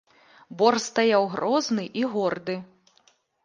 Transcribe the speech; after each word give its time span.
Бор 0.61 0.77
стаяў 0.85 1.29
грозны 1.35 1.87
і 2.03 2.09
горды. 2.17 2.61